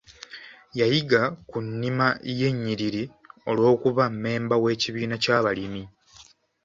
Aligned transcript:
Yayiga 0.79 1.21
ku 1.49 1.57
nnima 1.67 2.07
y'ennyiriri 2.37 3.03
olw'okuba 3.49 4.03
mmemba 4.13 4.55
w'ekibiina 4.63 5.15
ky'abalimi. 5.23 5.83